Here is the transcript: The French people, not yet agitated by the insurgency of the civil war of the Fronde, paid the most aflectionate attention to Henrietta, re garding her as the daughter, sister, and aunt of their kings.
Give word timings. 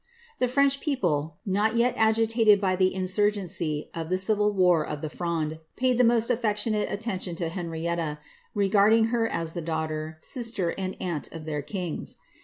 The 0.39 0.47
French 0.47 0.79
people, 0.81 1.37
not 1.45 1.75
yet 1.75 1.93
agitated 1.95 2.59
by 2.59 2.75
the 2.75 2.91
insurgency 2.91 3.91
of 3.93 4.09
the 4.09 4.17
civil 4.17 4.51
war 4.51 4.83
of 4.83 5.01
the 5.01 5.11
Fronde, 5.11 5.59
paid 5.75 5.99
the 5.99 6.03
most 6.03 6.31
aflectionate 6.31 6.91
attention 6.91 7.35
to 7.35 7.49
Henrietta, 7.49 8.17
re 8.55 8.67
garding 8.67 9.05
her 9.13 9.27
as 9.27 9.53
the 9.53 9.61
daughter, 9.61 10.17
sister, 10.19 10.73
and 10.75 10.97
aunt 10.99 11.31
of 11.31 11.45
their 11.45 11.61
kings. 11.61 12.17